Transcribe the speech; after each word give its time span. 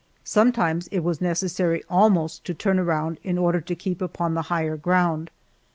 Sometimes 0.23 0.87
it 0.87 1.01
was 1.01 1.21
necessary 1.21 1.83
almost 1.87 2.43
to 2.45 2.55
turn 2.55 2.79
around 2.79 3.19
in 3.23 3.37
order 3.37 3.61
to 3.61 3.75
keep 3.75 4.01
upon 4.01 4.33
the 4.33 4.41
higher 4.49 4.75
ground. 4.75 5.29